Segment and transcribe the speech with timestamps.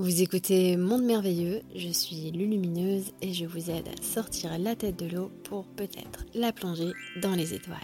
[0.00, 4.98] Vous écoutez Monde Merveilleux, je suis Lulumineuse et je vous aide à sortir la tête
[4.98, 7.76] de l'eau pour peut-être la plonger dans les étoiles.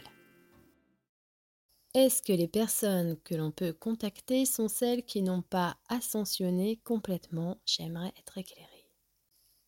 [1.93, 7.59] Est-ce que les personnes que l'on peut contacter sont celles qui n'ont pas ascensionné complètement?
[7.67, 8.89] J'aimerais être éclairée.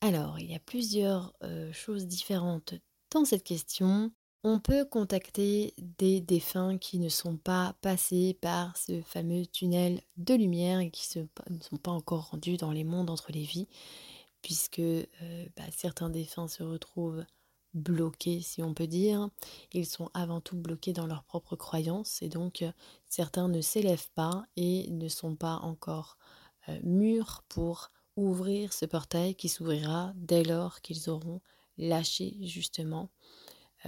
[0.00, 2.72] Alors, il y a plusieurs euh, choses différentes
[3.10, 4.10] dans cette question.
[4.44, 10.34] On peut contacter des défunts qui ne sont pas passés par ce fameux tunnel de
[10.34, 13.66] lumière et qui ne sont pas encore rendus dans les mondes entre les vies,
[14.40, 15.04] puisque euh,
[15.56, 17.24] bah, certains défunts se retrouvent
[17.74, 19.28] bloqués, si on peut dire.
[19.72, 22.70] Ils sont avant tout bloqués dans leurs propres croyances et donc euh,
[23.08, 26.16] certains ne s'élèvent pas et ne sont pas encore
[26.68, 31.40] euh, mûrs pour ouvrir ce portail qui s'ouvrira dès lors qu'ils auront
[31.76, 33.10] lâché justement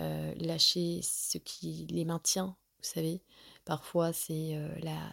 [0.00, 3.22] euh, lâcher ce qui les maintient, vous savez.
[3.66, 4.68] Parfois, c'est euh,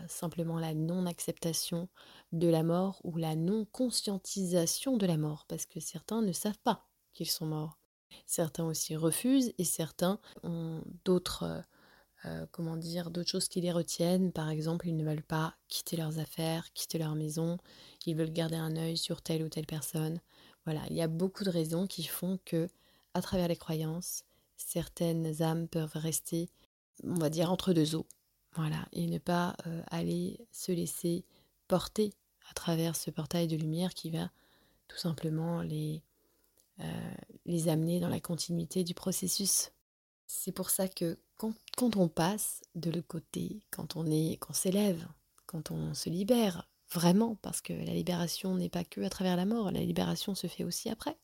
[0.07, 1.89] simplement la non-acceptation
[2.31, 6.87] de la mort ou la non-conscientisation de la mort, parce que certains ne savent pas
[7.13, 7.77] qu'ils sont morts.
[8.25, 11.63] Certains aussi refusent et certains ont d'autres,
[12.25, 14.31] euh, comment dire, d'autres choses qui les retiennent.
[14.31, 17.57] Par exemple, ils ne veulent pas quitter leurs affaires, quitter leur maison.
[18.05, 20.21] Ils veulent garder un œil sur telle ou telle personne.
[20.63, 22.69] Voilà, il y a beaucoup de raisons qui font que,
[23.13, 24.23] à travers les croyances,
[24.57, 26.49] certaines âmes peuvent rester,
[27.03, 28.07] on va dire, entre deux eaux.
[28.55, 31.25] Voilà, et ne pas euh, aller se laisser
[31.67, 32.13] porter
[32.49, 34.31] à travers ce portail de lumière qui va
[34.87, 36.01] tout simplement les,
[36.79, 37.13] euh,
[37.45, 39.71] les amener dans la continuité du processus.
[40.25, 45.07] C'est pour ça que quand, on passe de l'autre côté, quand on est, qu'on s'élève,
[45.45, 49.45] quand on se libère, vraiment, parce que la libération n'est pas que à travers la
[49.45, 51.17] mort, la libération se fait aussi après.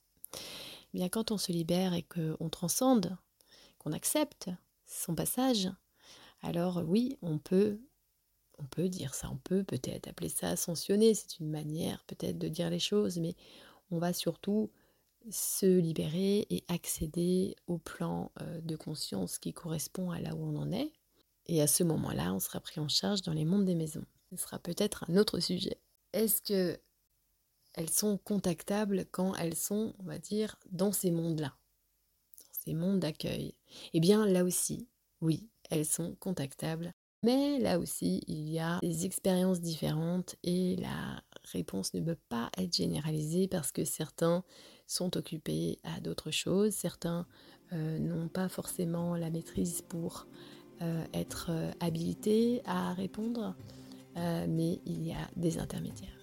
[0.93, 3.17] Eh quand on se libère et qu'on transcende,
[3.79, 4.49] qu'on accepte
[4.85, 5.69] son passage,
[6.41, 7.79] alors oui, on peut,
[8.59, 12.47] on peut dire ça, on peut peut-être appeler ça ascensionner, c'est une manière peut-être de
[12.47, 13.35] dire les choses, mais
[13.91, 14.69] on va surtout
[15.31, 20.57] se libérer et accéder au plan euh, de conscience qui correspond à là où on
[20.57, 20.91] en est.
[21.45, 24.05] Et à ce moment-là, on sera pris en charge dans les mondes des maisons.
[24.31, 25.77] Ce sera peut-être un autre sujet.
[26.13, 26.79] Est-ce que
[27.73, 31.53] elles sont contactables quand elles sont, on va dire, dans ces mondes-là,
[32.37, 33.55] dans ces mondes d'accueil
[33.93, 34.87] Eh bien, là aussi,
[35.21, 36.93] oui, elles sont contactables.
[37.23, 42.51] Mais là aussi, il y a des expériences différentes et la réponse ne peut pas
[42.57, 44.43] être généralisée parce que certains
[44.87, 47.25] sont occupés à d'autres choses, certains
[47.71, 50.27] euh, n'ont pas forcément la maîtrise pour
[50.81, 53.55] euh, être euh, habilités à répondre,
[54.15, 56.22] mais il y a des intermédiaires.